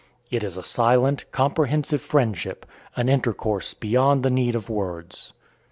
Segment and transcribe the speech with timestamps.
[0.31, 2.65] It is a silent, comprehensive friendship,
[2.95, 5.33] an intercourse beyond the need of words.